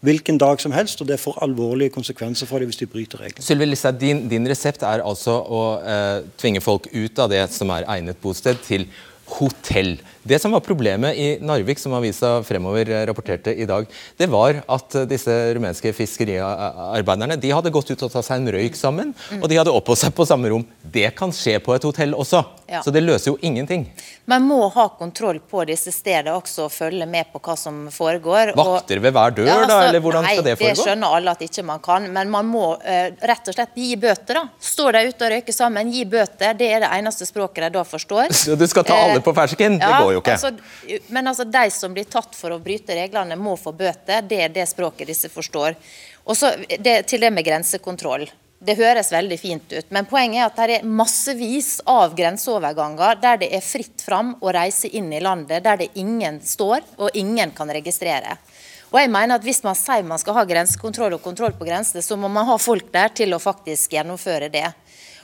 [0.00, 3.44] hvilken dag som helst, og det får alvorlige konsekvenser for dem hvis de bryter reglene.
[3.44, 7.70] Sylvi Listhaug, din, din, resept er altså å eh, tvinge folk ut av det som
[7.76, 8.88] er egnet bosted, til
[9.38, 9.96] hotell.
[10.22, 14.94] Det som var problemet i Narvik, som avisa Fremover rapporterte i dag, det var at
[15.10, 19.58] disse rumenske fiskeriarbeiderne de hadde gått ut og tatt seg en røyk sammen, og de
[19.58, 20.62] hadde oppholdt seg på samme rom.
[20.82, 22.84] Det kan skje på et hotell også, ja.
[22.84, 23.88] så det løser jo ingenting.
[24.30, 28.54] Man må ha kontroll på disse stedene også, og følge med på hva som foregår.
[28.54, 30.76] Vakter ved hver dør, ja, altså, da, eller hvordan nei, skal det foregå?
[30.76, 33.90] Det skjønner alle at ikke man kan, men man må uh, rett og slett gi
[33.98, 34.38] bøter.
[34.38, 34.44] da.
[34.62, 36.54] Står de ute og røyker sammen, gi bøter.
[36.54, 38.30] Det er det eneste språket de da forstår.
[38.44, 39.78] Så du skal ta alle på fersken?
[39.80, 40.36] Ja, det går jo ikke.
[40.36, 44.22] Altså, men altså, de som blir tatt for å bryte reglene, må få bøter.
[44.28, 45.76] Det er det språket disse forstår.
[46.24, 46.54] Og så
[47.08, 48.28] Til det med grensekontroll.
[48.62, 53.40] Det høres veldig fint ut, men poenget er at det er massevis av grenseoverganger der
[53.40, 57.50] det er fritt fram å reise inn i landet, der det ingen står og ingen
[57.56, 58.36] kan registrere.
[58.92, 62.04] Og jeg mener at Hvis man sier man skal ha grensekontroll og kontroll på grensene,
[62.04, 64.68] så må man ha folk der til å faktisk gjennomføre det.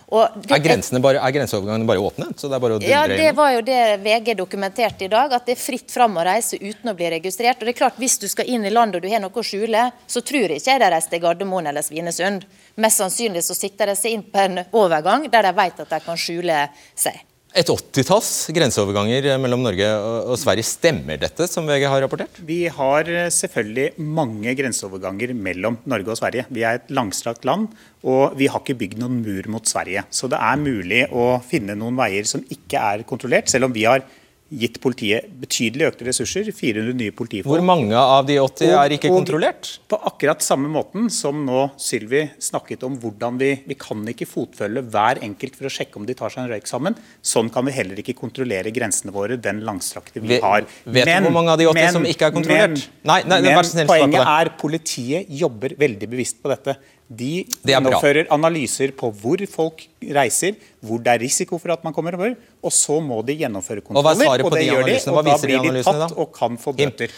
[0.09, 2.31] Det, er, grensene bare, er grenseovergangene bare åpne?
[2.41, 5.35] Så det er bare å ja, det var jo det VG dokumenterte i dag.
[5.37, 7.61] At det er fritt fram å reise uten å bli registrert.
[7.61, 9.45] Og det er klart, Hvis du skal inn i landet og du har noe å
[9.45, 12.47] skjule, så tror ikke jeg de reiser til Gardermoen eller Svinesund.
[12.81, 16.01] Mest sannsynlig så sikter de seg inn på en overgang der de vet at de
[16.07, 16.63] kan skjule
[16.97, 17.21] seg.
[17.57, 19.87] Et åttitalls grenseoverganger mellom Norge
[20.29, 20.67] og Sverige.
[20.69, 22.41] Stemmer dette, som VG har rapportert?
[22.45, 26.45] Vi har eh, selvfølgelig mange grenseoverganger mellom Norge og Sverige.
[26.53, 27.71] Vi er et langstrakt land,
[28.05, 30.05] og vi har ikke bygd noen mur mot Sverige.
[30.13, 33.89] Så det er mulig å finne noen veier som ikke er kontrollert, selv om vi
[33.89, 34.05] har
[34.49, 36.49] gitt politiet betydelig økte ressurser.
[36.55, 37.51] 400 nye politifolk.
[37.53, 39.75] Hvor mange av de 80 er ikke kontrollert?
[39.91, 44.85] På akkurat samme måten som nå Sylvi snakket om hvordan vi, vi kan ikke fotfølge
[44.89, 46.97] hver enkelt for å sjekke om de tar seg en røyk sammen.
[47.21, 50.65] Sånn kan vi heller ikke kontrollere grensene våre, den langstrakte vi har.
[50.85, 52.79] Vet du hvor mange av de 80 men, som ikke er kontrollert?
[52.79, 56.79] Men, nei, nei, men poenget er politiet jobber veldig bevisst på dette.
[57.09, 62.17] De gjennomfører analyser på hvor folk reiser, hvor det er risiko for at man kommer
[62.19, 64.29] over, og så må de gjennomføre kontroller.
[64.29, 67.15] Og, og det de gjør de, og da blir de tatt og kan få bøter.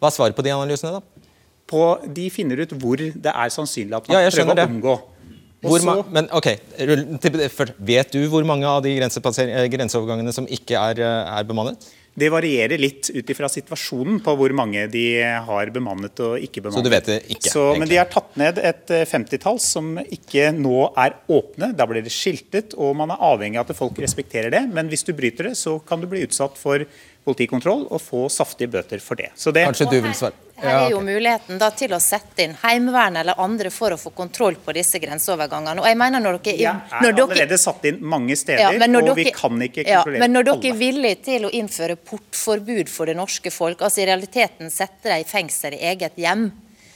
[0.00, 1.28] Hva er svaret på de analysene, da?
[1.68, 1.82] På,
[2.16, 4.96] de finner ut hvor det er sannsynlig at man ja, prøver å unngå.
[5.64, 6.48] Så, men ok,
[7.78, 11.92] Vet du hvor mange av de grenseovergangene som ikke er, er bemannet?
[12.14, 16.78] Det varierer litt ut ifra situasjonen på hvor mange de har bemannet og ikke bemannet.
[16.78, 17.50] Så du vet det ikke?
[17.50, 21.72] Så, men de har tatt ned et 50-tall eh, som ikke nå er åpne.
[21.74, 24.62] Da blir det skiltet, og man er avhengig av at folk respekterer det.
[24.70, 26.86] Men hvis du bryter det, så kan du bli utsatt for
[27.24, 29.30] politikontroll og få saftige bøter for det.
[29.34, 30.40] det Kanskje du vil svare?
[30.54, 34.12] Her er jo muligheten da til å sette inn Heimevernet eller andre for å få
[34.14, 35.82] kontroll på disse grenseovergangene.
[35.82, 36.76] Og jeg mener når dere...
[37.00, 40.22] Er allerede dere, satt inn mange steder, ja, og dere, vi kan ikke kontrollere ja,
[40.22, 44.08] Men når dere er villige til å innføre portforbud for det norske folk, altså i
[44.12, 46.52] realiteten sette dem i fengsel i eget hjem,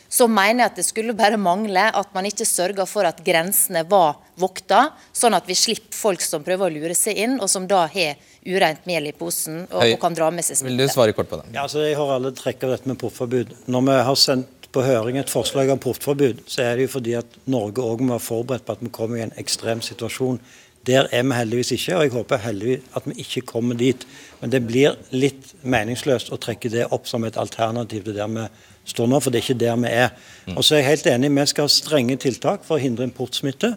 [0.09, 3.83] så mener jeg at det skulle bare mangle at man ikke sørga for at grensene
[3.89, 7.67] var vokta, sånn at vi slipper folk som prøver å lure seg inn, og som
[7.69, 10.75] da har ureint mel i posen og, og kan dra med seg smitte.
[10.75, 11.51] Vil du svare kort på det?
[11.55, 13.57] Ja, altså Jeg har alle trekk av dette med portforbud.
[13.67, 17.17] Når vi har sendt på høring et forslag om portforbud, så er det jo fordi
[17.19, 20.41] at Norge òg må være forberedt på at vi kommer i en ekstrem situasjon.
[20.87, 24.07] Der er vi heldigvis ikke, og jeg håper heldigvis at vi ikke kommer dit.
[24.41, 28.47] Men det blir litt meningsløst å trekke det opp som et alternativ til der vi
[28.89, 30.13] står nå, for det er ikke der vi er.
[30.47, 30.57] Mm.
[30.57, 33.75] Og så er jeg helt enig, Vi skal ha strenge tiltak for å hindre importsmitte.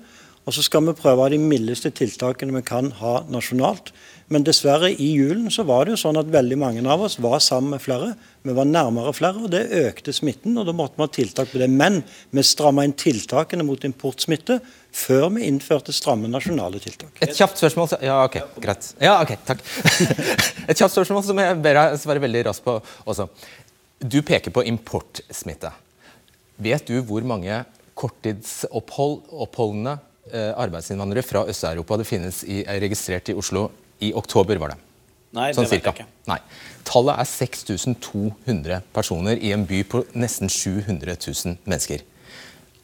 [0.47, 3.91] Og så skal vi prøve de mildeste tiltakene vi kan ha nasjonalt.
[4.31, 7.39] Men dessverre, i julen så var det jo sånn at veldig mange av oss var
[7.43, 8.13] sammen med flere.
[8.47, 10.57] Vi var nærmere flere, og det økte smitten.
[10.57, 11.67] og Da måtte vi ha tiltak på det.
[11.69, 14.61] Men vi stramma inn tiltakene mot importsmitte
[14.95, 17.11] før vi innførte stramme nasjonale tiltak.
[17.21, 18.93] Et kjapt spørsmål Ja, ok, greit.
[19.03, 19.59] Ja, ok, takk.
[20.69, 23.27] Et kjapt spørsmål som jeg ber deg svare veldig raskt på også.
[23.99, 25.71] Du peker på importsmitte.
[26.61, 27.65] Vet du hvor mange
[27.99, 29.99] korttidsoppholdene
[30.33, 33.69] arbeidsinnvandrere fra Øst-Europa det finnes i, er registrert i Oslo
[34.01, 34.79] i oktober, var det?
[35.35, 36.07] Nei, sånn det vet jeg ikke.
[36.27, 36.39] Nei.
[36.87, 42.03] Tallet er 6200 personer i en by på nesten 700 000 mennesker.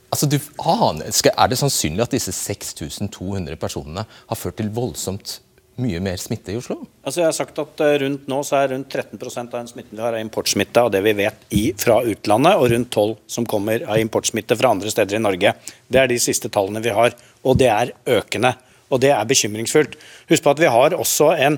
[0.07, 5.41] Altså, du Er det sannsynlig at disse 6200 personene har ført til voldsomt
[5.77, 6.79] mye mer smitte i Oslo?
[7.05, 9.97] Altså jeg har sagt at eh, rundt Nå så er rundt 13% av den smitten
[9.97, 13.45] vi har er importsmitte av det vi vet i, fra utlandet, og rundt 12 som
[13.45, 15.53] kommer av importsmitte fra andre steder i Norge.
[15.88, 17.13] Det er de siste tallene vi har,
[17.47, 18.53] og det er økende.
[18.88, 19.97] Og det er bekymringsfullt.
[20.29, 21.57] Husk på at vi har også en,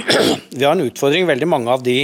[0.58, 2.02] vi har en utfordring, veldig mange av de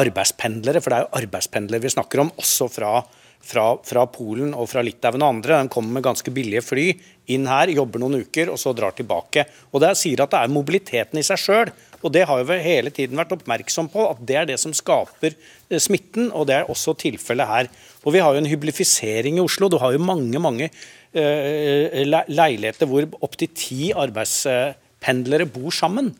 [0.00, 2.96] arbeidspendlere, for det er jo arbeidspendlere vi snakker om, også fra
[3.44, 5.58] fra, fra, Polen og fra Litauen og andre.
[5.62, 6.86] De kommer med ganske billige fly
[7.34, 9.46] inn her, jobber noen uker og så drar tilbake.
[9.72, 11.72] Og Det sier at det er mobiliteten i seg sjøl.
[12.04, 15.32] Og det har vi hele tiden vært oppmerksom på, at det er det som skaper
[15.32, 16.30] eh, smitten.
[16.32, 17.70] Og det er også tilfellet her.
[18.04, 19.70] Og Vi har jo en hyblifisering i Oslo.
[19.72, 20.70] Du har jo mange mange
[21.14, 26.12] leiligheter hvor opptil ti arbeidspendlere bor sammen.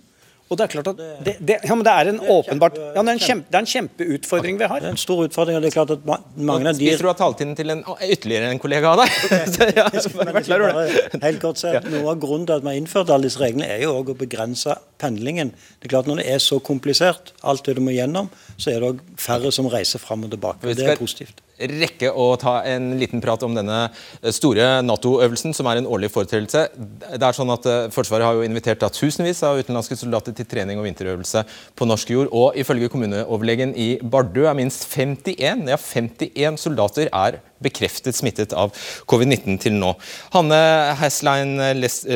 [0.54, 3.08] Og Det er klart at det, det, ja, men det er en åpenbart ja, det,
[3.08, 4.82] er en kjempe, det er en kjempeutfordring vi har.
[4.82, 5.56] Det er en stor utfordring.
[5.56, 6.04] og det er klart at
[6.36, 6.84] mange av de...
[6.84, 9.16] Spiser du av taletiden til en, ytterligere en kollega av deg?
[9.80, 9.86] ja,
[10.20, 10.84] bare,
[11.24, 13.86] helt kort sett, Noe av grunnen til at vi har innført alle disse reglene, er
[13.86, 15.54] jo også å begrense pendlingen.
[15.80, 18.80] Det er klart Når det er så komplisert, alt det du må gjennom, så er
[18.80, 20.62] det òg færre som reiser fram og tilbake.
[20.62, 25.54] og Det er positivt rekke å ta en liten prat om denne eh, store Nato-øvelsen,
[25.54, 26.66] som er en årlig foretredelse.
[27.14, 30.48] Det er sånn at eh, Forsvaret har jo invitert da, tusenvis av utenlandske soldater til
[30.50, 31.44] trening og vinterøvelse
[31.78, 32.32] på norsk jord.
[32.32, 38.74] og Ifølge kommuneoverlegen i Bardu er minst 51, ja 51 soldater er bekreftet smittet av
[39.10, 39.94] covid-19 til nå.
[40.34, 40.60] Hanne
[41.00, 41.56] Heslein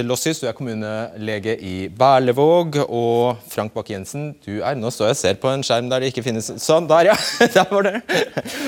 [0.07, 2.81] Lossius, du er kommunelege i Berlevåg.
[2.89, 6.13] Og Frank Bakke-Jensen, du er Nå står jeg og ser på en skjerm der det
[6.13, 7.17] ikke finnes Sånn, der, ja!
[7.55, 7.97] Der var det.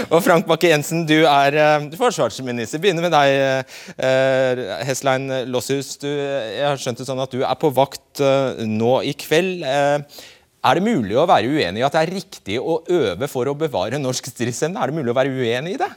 [0.09, 2.81] Og Frank Bakke-Jensen, du er uh, forsvarsminister.
[2.83, 5.95] Begynner med deg, uh, Heslein Lossius.
[6.01, 9.64] Du, jeg har skjønt det sånn at du er på vakt uh, nå i kveld.
[10.61, 13.57] Er det mulig å være uenig i at det er riktig å øve for å
[13.57, 14.81] bevare norsk stridsevne?
[14.81, 15.90] Er det mulig å være uenig i det?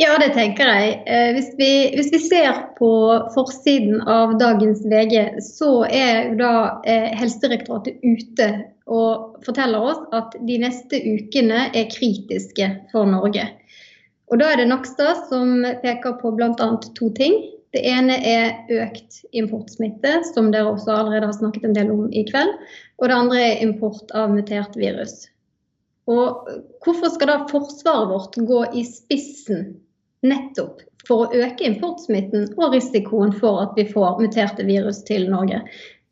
[0.00, 0.92] Ja, det tenker jeg.
[1.12, 2.90] Eh, hvis vi, hvis vi, ser på
[3.34, 6.52] forsiden av dagens VG, så er da
[6.88, 8.46] eh, Helsedirektoratet ute
[8.88, 13.44] og forteller oss at de neste ukene er kritiske for Norge.
[14.32, 16.70] Og Da er det Nakstad som peker på bl.a.
[16.96, 17.36] to ting.
[17.76, 22.24] Det ene er økt importsmitte, som dere også allerede har snakket en del om i
[22.30, 22.56] kveld.
[23.02, 25.26] Og det andre er import av mutert virus.
[26.08, 26.48] Og
[26.80, 29.74] Hvorfor skal da forsvaret vårt gå i spissen
[30.26, 35.62] nettopp for å øke importsmitten og risikoen for at vi får muterte virus til Norge.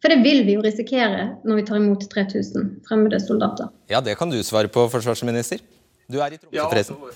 [0.02, 3.70] For det vil vi jo risikere når vi tar imot 3000 fremmede soldater.
[3.90, 5.62] Ja, det kan du svare på, forsvarsminister.
[6.08, 6.68] Du er i Tromsø, ja,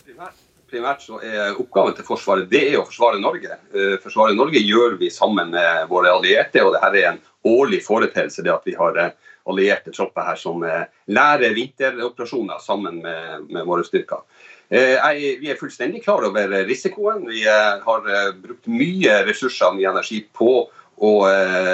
[0.05, 0.41] primært,
[0.73, 3.55] primært så er oppgaven til Forsvaret det er å forsvare Norge.
[3.71, 8.43] Forsvaret forsvare Norge gjør vi sammen med våre allierte, og dette er en årlig foreteelse.
[8.43, 9.15] det at vi har eh,
[9.51, 14.27] allierte tropper her som eh, lærer vinteroperasjoner sammen med, med våre styrker.
[14.73, 17.27] Eh, jeg, vi er fullstendig klar over risikoen.
[17.29, 20.53] Vi eh, har eh, brukt mye ressurser og mye energi på
[21.03, 21.11] å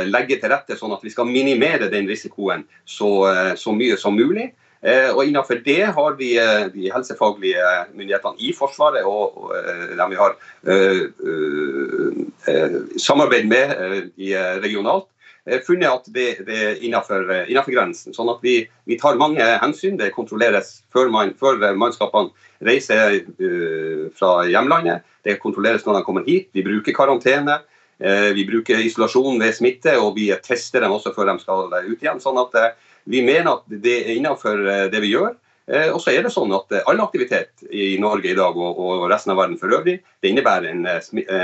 [0.08, 3.10] legge til rette sånn at vi skal minimere den risikoen så,
[3.60, 4.46] så mye som mulig.
[5.10, 6.30] Og Innenfor det har vi
[6.72, 7.66] de helsefaglige
[7.98, 9.52] myndighetene i Forsvaret og, og
[10.00, 10.38] dem vi har
[13.04, 13.74] samarbeid med
[14.64, 15.10] regionalt,
[15.64, 18.14] funnet at det, er innenfor, innenfor, grensen.
[18.16, 19.98] Sånn at vi, vi, tar mange hensyn.
[20.00, 22.32] Det kontrolleres før, man, før mannskapene
[22.64, 25.06] reiser uh, fra hjemlandet.
[25.24, 26.50] Det kontrolleres når de kommer hit.
[26.56, 27.60] Vi bruker karantene.
[27.98, 31.98] Uh, vi bruker isolasjon ved smitte, og vi tester dem også før de skal ut
[31.98, 32.22] igjen.
[32.22, 35.38] sånn at uh, vi mener at det er innenfor det vi gjør.
[35.92, 39.34] Og så er det sånn at All aktivitet i Norge i dag og, og resten
[39.34, 40.86] av verden for øvrig, det innebærer en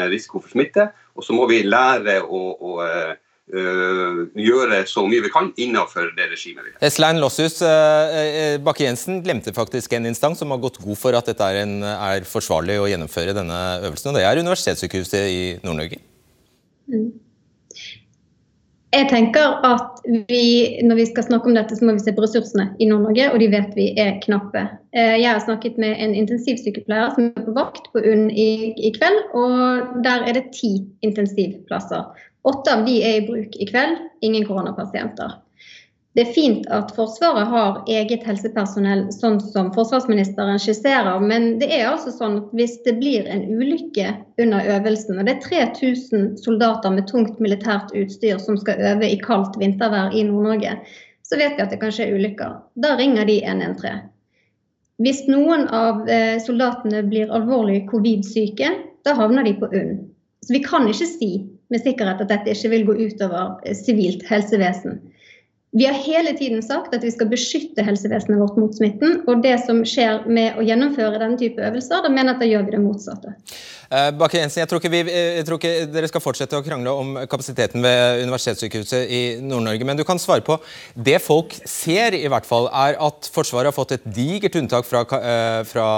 [0.09, 0.87] risiko for smitte.
[1.13, 2.71] Og så må vi lære å, å
[3.45, 6.65] gjøre så mye vi kan innenfor det regimet.
[6.65, 11.29] vi Eslein Losshus uh, Bakke-Jensen glemte faktisk en instans som har gått god for at
[11.29, 16.01] dette er, en, er forsvarlig å gjennomføre denne øvelsen, og det er Universitetssykehuset i Nord-Norge.
[16.89, 17.13] Mm.
[18.95, 22.23] Jeg tenker at vi, Når vi skal snakke om dette, så må vi se på
[22.23, 24.67] ressursene i Nord-Norge, og de vet vi er knappe.
[24.95, 28.93] Eh, jeg har snakket med en intensivsykepleier som er på vakt på UNN i, i,
[28.95, 30.77] kveld, og der er det ti
[31.07, 32.07] intensivplasser.
[32.45, 35.41] Åtte av de er i bruk i kveld, ingen koronapasienter.
[36.15, 41.19] Det er fint at Forsvaret har eget helsepersonell, sånn som forsvarsministeren skisserer.
[41.19, 44.13] Men det er altså sånn at hvis det blir en ulykke
[44.45, 49.19] under øvelsen, og det er 3000 soldater med tungt militært utstyr som skal øve i
[49.25, 50.77] kaldt vintervær i Nord-Norge,
[51.27, 52.61] så vet vi at det kan skje ulykker.
[52.79, 54.07] Da ringer de 113.
[55.03, 58.71] Hvis noen av eh, soldatene blir alvorlig covid-syke,
[59.03, 60.05] da havner de på UNN.
[60.47, 61.33] Så vi kan ikke si
[61.73, 65.01] med sikkerhet at dette ikke vil gå utover eh, sivilt helsevesen.
[65.75, 69.25] Vi har hele tiden sagt at vi skal beskytte helsevesenet vårt mot smitten.
[69.27, 72.51] Og det som skjer med å gjennomføre denne type øvelser, da mener jeg at da
[72.53, 73.33] gjør vi det motsatte.
[73.93, 74.69] Uh, Bakke Jensen, jeg
[75.13, 79.85] eh, jeg tror, ikke dere skal fortsette å krangle om kapasiteten ved Universitetssykehuset i Nord-Norge,
[79.85, 80.57] men du kan svare på
[80.95, 85.05] det folk ser, i hvert fall, er at Forsvaret har fått et digert unntak fra,
[85.05, 85.89] uh, fra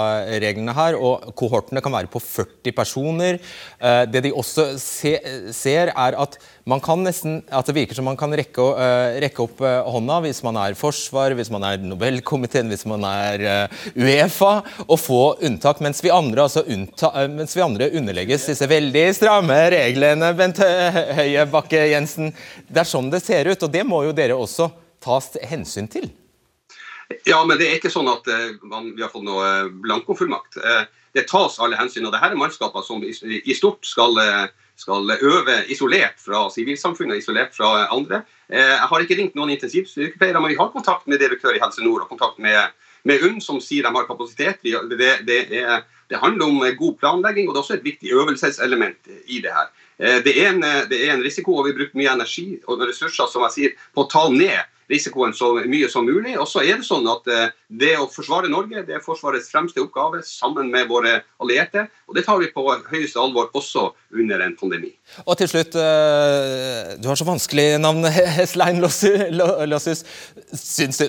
[0.42, 3.38] reglene her, og kohortene kan være på 40 personer.
[4.10, 5.12] Det de også se,
[5.54, 8.64] ser, er at man kan nesten, at det virker som man kan rekke,
[9.22, 14.52] rekke opp hånda hvis man er Forsvar, hvis man er Nobelkomiteen, hvis man er Uefa,
[14.86, 19.56] og få unntak, mens vi andre, altså unnta, mens vi andre underlegges disse veldig stramme
[19.72, 22.32] reglene, Bent Høie Bakke-Jensen.
[22.68, 24.70] Det er sånn det ser ut, og det må jo dere også
[25.04, 26.10] tas hensyn til?
[27.26, 28.26] Ja, men det er ikke sånn at
[28.66, 30.58] man, vi har fått noe uh, blankofullmakt.
[30.58, 32.06] Uh, det tas alle hensyn.
[32.06, 34.18] og det her er mannskaper som i stort skal,
[34.76, 38.20] skal, øve isolert fra sivilsamfunnet, isolert fra andre.
[38.52, 42.04] Jeg har ikke ringt noen intensivsykepleiere, men vi har kontakt med direktør i Helse Nord
[42.04, 42.74] og kontakt med,
[43.08, 44.60] med UNN, som sier de har kapasitet.
[44.60, 48.14] Det, det er det handler om eh, god planlegging, og det er også et viktig
[48.14, 49.68] øvelseselement i det her.
[49.98, 52.80] Eh, det er en, eh, det er en risiko, og vi bruker mye energi og
[52.86, 56.36] ressurser som jeg sier, på å ta ned risikoen så mye som mulig.
[56.38, 57.26] Og så er det sånn at
[57.66, 61.88] det å forsvare Norge det er Forsvarets fremste oppgave sammen med våre allierte.
[62.06, 64.92] Og det tar vi på høyeste alvor også under en pandemi.
[65.24, 68.06] Og til slutt, du har så vanskelig navn,
[68.38, 70.04] Heslein Lossus.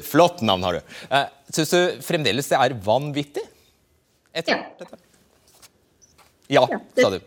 [0.10, 0.98] Flott navn har du.
[1.54, 3.46] Syns du fremdeles det er vanvittig?
[4.38, 4.60] Etter ja.
[6.48, 6.68] Ja,
[7.02, 7.20] sa du.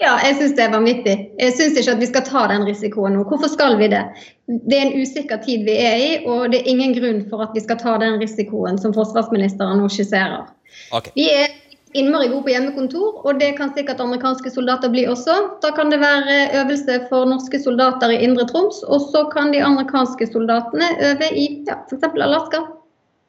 [0.00, 1.14] Ja, jeg syns det er vanvittig.
[1.36, 3.24] Jeg syns ikke at vi skal ta den risikoen nå.
[3.28, 4.00] Hvorfor skal vi det?
[4.48, 7.52] Det er en usikker tid vi er i, og det er ingen grunn for at
[7.52, 10.48] vi skal ta den risikoen som forsvarsministeren nå skisserer.
[10.96, 11.12] Okay.
[11.18, 11.52] Vi er
[12.00, 15.36] innmari gode på hjemmekontor, og det kan sikkert amerikanske soldater bli også.
[15.60, 19.60] Da kan det være øvelse for norske soldater i Indre Troms, og så kan de
[19.66, 22.08] amerikanske soldatene øve i ja, f.eks.
[22.16, 22.64] Alaska.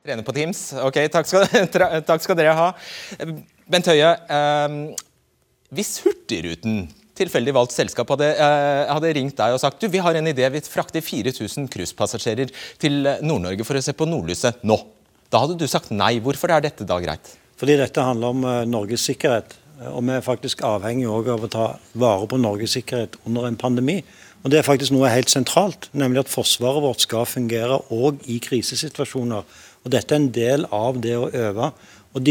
[0.02, 0.72] Trene på Teams.
[0.82, 1.46] Ok, takk skal,
[2.10, 2.70] takk skal dere ha.
[3.70, 4.78] Bent Høie, eh,
[5.78, 6.88] hvis Hurtigruten
[7.22, 10.48] tilfeldig valgt selskap hadde, eh, hadde, ringt deg og sagt du, vi har en idé,
[10.50, 12.50] vi frakter 4000 cruisepassasjerer
[12.82, 14.80] til Nord-Norge for å se på nordlyset nå.
[15.32, 16.16] Da hadde du sagt nei.
[16.24, 17.36] Hvorfor er dette da greit?
[17.62, 19.54] Fordi dette handler om uh, Norges sikkerhet.
[19.92, 24.02] Og vi er faktisk avhengig av å ta vare på Norges sikkerhet under en pandemi.
[24.42, 28.40] Og Det er faktisk noe helt sentralt, nemlig at forsvaret vårt skal fungere òg i
[28.42, 29.46] krisesituasjoner.
[29.82, 31.72] Og Dette er en del av det å øve.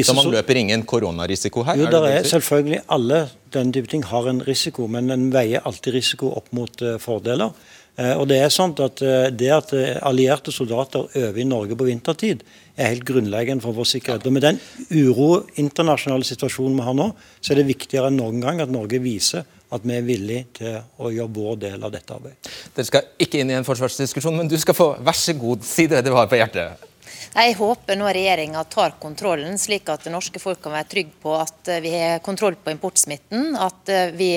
[0.04, 1.80] så man løper ingen koronarisiko her?
[1.80, 5.66] Jo, er det er selvfølgelig alle denne type ting har en risiko, men den veier
[5.66, 7.50] alltid risiko opp mot uh, fordeler.
[7.98, 9.74] Uh, og Det er sånn at uh, det at
[10.06, 12.44] allierte soldater øver i Norge på vintertid,
[12.76, 14.28] er helt grunnleggende for vår sikkerhet.
[14.28, 14.60] Og Med den
[14.94, 17.08] uro internasjonale situasjonen vi har nå,
[17.40, 20.78] så er det viktigere enn noen gang at Norge viser at vi er villige til
[20.98, 22.54] å gjøre vår del av dette arbeidet.
[22.74, 25.86] Dere skal ikke inn i en forsvarsdiskusjon, men du skal få vær så god si
[25.90, 26.89] det du har på hjertet.
[27.30, 31.34] Jeg håper nå regjeringa tar kontrollen, slik at det norske folk kan være trygge på
[31.38, 33.52] at vi har kontroll på importsmitten.
[33.54, 34.32] At vi,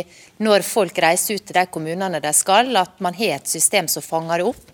[0.45, 4.05] når folk reiser ut til de kommunene de skal, at man har et system som
[4.05, 4.69] fanger det opp.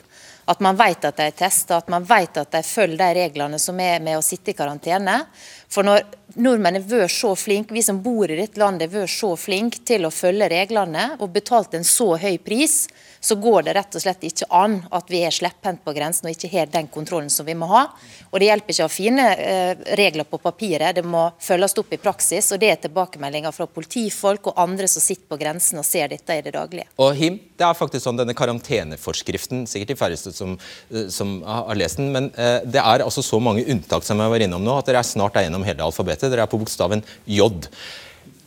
[0.49, 3.59] At man vet at de er testa, at man vet at de følger de reglene
[3.61, 5.21] som er med å sitte i karantene.
[5.69, 6.03] For når
[6.41, 9.83] nordmenn har vært så flinke, vi som bor i dette landet, har vært så flinke
[9.85, 12.81] til å følge reglene og betalt en så høy pris,
[13.19, 16.35] så går det rett og slett ikke an at vi er slepphendt på grensen og
[16.35, 17.85] ikke har den kontrollen som vi må ha.
[18.29, 21.93] Og Det hjelper ikke å ha fine eh, regler på papiret, det må følges opp
[21.95, 22.51] i praksis.
[22.53, 26.37] og Det er tilbakemeldinger fra politifolk og andre som sitter på grensen og ser dette
[26.37, 26.87] i det daglige.
[27.01, 30.57] Og Him, det er faktisk sånn denne karanteneforskriften, sikkert de færreste som,
[30.93, 34.35] eh, som har lest den, men eh, det er altså så mange unntak som jeg
[34.35, 36.29] var innom nå, at dere er snart er gjennom hele alfabetet.
[36.31, 37.49] Dere er på bokstaven J.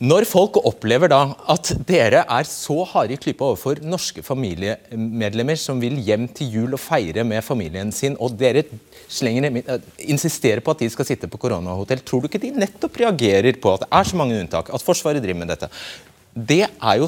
[0.03, 1.21] Når folk opplever da
[1.53, 6.75] at dere er så harde i klypa overfor norske familiemedlemmer som vil hjem til jul
[6.75, 8.65] og feire med familien sin, og dere
[9.07, 12.99] slenger, eh, insisterer på at de skal sitte på koronahotell, tror du ikke de nettopp
[12.99, 15.71] reagerer på at det er så mange unntak, at Forsvaret driver med dette?
[16.35, 17.07] Det er jo,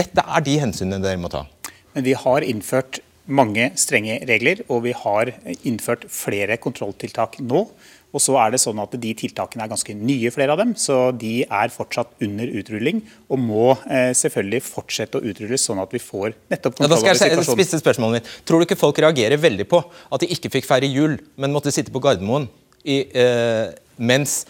[0.00, 1.44] dette er de hensynene dere må ta.
[1.92, 5.34] Men vi har innført mange strenge regler, og vi har
[5.68, 7.66] innført flere kontrolltiltak nå.
[8.12, 10.98] Og så er det sånn at De tiltakene er ganske nye, flere av dem, så
[11.16, 13.00] de er fortsatt under utrulling.
[13.32, 17.64] Og må eh, selvfølgelig fortsette å utrulles, sånn at vi får nettopp kontroll over situasjonen.
[17.64, 18.34] Ja, spørsmålet mitt.
[18.48, 21.72] Tror du ikke folk reagerer veldig på at de ikke fikk feire jul, men måtte
[21.74, 22.50] sitte på Gardermoen
[22.84, 24.42] i, eh, mens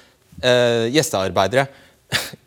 [0.42, 1.68] eh, gjestearbeidere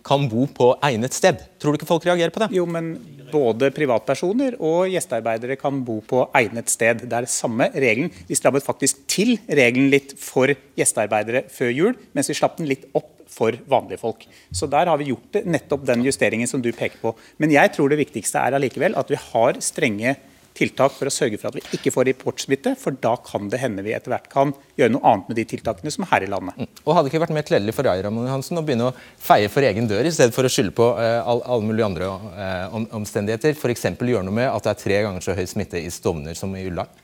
[0.05, 1.41] kan bo på egnet sted?
[1.59, 2.51] Tror du ikke folk reagerer på det?
[2.55, 2.93] Jo, men
[3.31, 7.03] både privatpersoner og gjestearbeidere kan bo på egnet sted.
[7.05, 8.11] Det er samme regelen.
[8.29, 12.87] Vi strammet faktisk til regelen litt for gjestearbeidere før jul, mens vi slapp den litt
[12.93, 14.23] opp for vanlige folk.
[14.53, 17.15] Så der har vi gjort nettopp den justeringen som du peker på.
[17.41, 20.15] Men jeg tror det viktigste er allikevel at vi har strenge
[20.55, 23.83] tiltak for å sørge for at vi ikke får importsmitte, for da kan det hende
[23.85, 26.57] vi etter hvert kan gjøre noe annet med de tiltakene som er her i landet.
[26.57, 26.69] Mm.
[26.83, 29.51] Og Hadde det ikke vært mer kledelig for deg Ramon Hansen, å begynne å feie
[29.51, 32.87] for egen dør, i stedet for å skylde på eh, alle mulige andre eh, om,
[33.01, 33.57] omstendigheter?
[33.57, 33.89] F.eks.
[33.99, 36.65] gjøre noe med at det er tre ganger så høy smitte i Stovner som i
[36.69, 37.03] Ullern?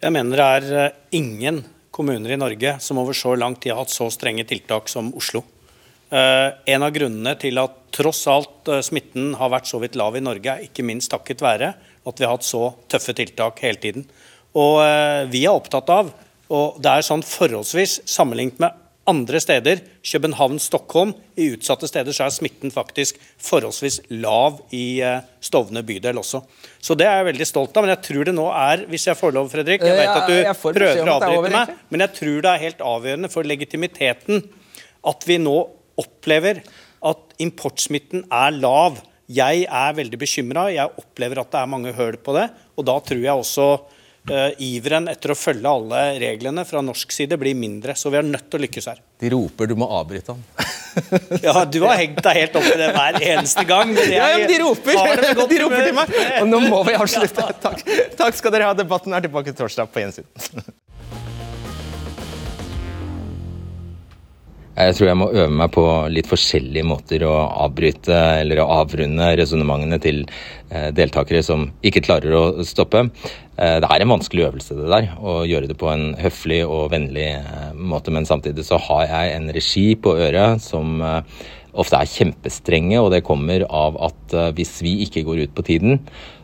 [0.00, 3.82] Jeg mener det er eh, ingen kommuner i Norge som over så lang tid har
[3.82, 5.42] hatt så strenge tiltak som Oslo.
[6.10, 10.16] Uh, en av grunnene til at tross alt uh, smitten har vært så vidt lav
[10.18, 11.68] i Norge, er ikke minst takket være
[12.08, 14.06] at vi har hatt så tøffe tiltak hele tiden.
[14.58, 16.12] Og eh, vi er opptatt av,
[16.50, 18.78] og det er sånn forholdsvis sammenlignet med
[19.10, 25.24] andre steder, København, Stockholm, i utsatte steder så er smitten faktisk forholdsvis lav i eh,
[25.42, 26.42] Stovner bydel også.
[26.82, 27.86] Så det er jeg veldig stolt av.
[27.86, 30.70] Men jeg tror det nå er, hvis jeg får lov, Fredrik Jeg vet at du
[30.76, 34.44] prøver å avbryte meg, men jeg tror det er helt avgjørende for legitimiteten
[35.10, 35.56] at vi nå
[36.00, 36.60] opplever
[37.10, 39.00] at importsmitten er lav.
[39.30, 40.66] Jeg er veldig bekymra.
[40.74, 42.48] Jeg opplever at det er mange høl på det.
[42.74, 43.66] Og da tror jeg også
[44.30, 47.94] uh, iveren etter å følge alle reglene fra norsk side blir mindre.
[47.98, 48.98] Så vi er nødt til å lykkes her.
[49.22, 50.42] De roper du må avbryte ham.
[51.46, 53.94] ja, du har hengt deg helt opp i det hver eneste gang.
[54.10, 55.24] Ja, ja, men de roper!
[55.50, 56.14] De roper til meg.
[56.40, 57.50] Og nå må vi avslutte.
[57.62, 57.86] Takk,
[58.18, 58.78] Takk skal dere ha.
[58.78, 60.26] Debatten er tilbake torsdag på gjensyn.
[64.80, 67.34] Jeg tror jeg må øve meg på litt forskjellige måter å
[67.66, 73.04] avbryte eller å avrunde resonnementene til eh, deltakere som ikke klarer å stoppe.
[73.60, 76.90] Eh, det er en vanskelig øvelse, det der, å gjøre det på en høflig og
[76.94, 78.14] vennlig eh, måte.
[78.14, 81.02] Men samtidig så har jeg en regi på øret som
[81.72, 86.00] ofte er kjempestrenge, og det kommer av at hvis vi ikke går ut på tiden,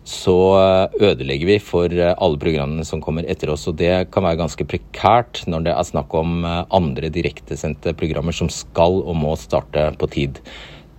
[0.07, 3.67] så eh, ødelegger vi for eh, alle programmene som kommer etter oss.
[3.67, 8.37] Og det kan være ganske prekært når det er snakk om eh, andre direktesendte programmer
[8.37, 10.39] som skal og må starte på tid.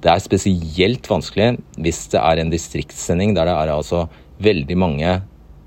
[0.03, 4.05] Det er spesielt vanskelig hvis det er en distriktssending der det er altså
[4.43, 5.15] veldig mange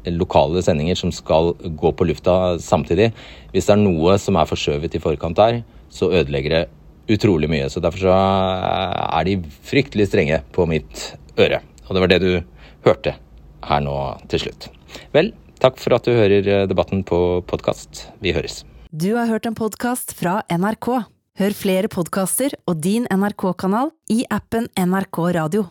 [0.07, 3.11] lokale sendinger som skal gå på lufta samtidig.
[3.55, 6.63] Hvis det er noe som er forskjøvet i forkant der, så ødelegger det
[7.11, 7.69] utrolig mye.
[7.71, 11.63] Så Derfor så er de fryktelig strenge på mitt øre.
[11.89, 12.33] Og det var det du
[12.87, 13.17] hørte
[13.67, 13.97] her nå
[14.33, 14.69] til slutt.
[15.15, 15.33] Vel,
[15.63, 18.07] takk for at du hører eh, debatten på podkast.
[18.23, 18.63] Vi høres.
[18.91, 20.89] Du har hørt en podkast fra NRK.
[21.41, 25.71] Hør flere podkaster og din NRK-kanal i appen NRK Radio.